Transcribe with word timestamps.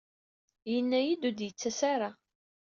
Yenna-iyi-d 0.71 1.23
ur 1.27 1.33
d-yettas 1.35 1.79
ara. 1.93 2.09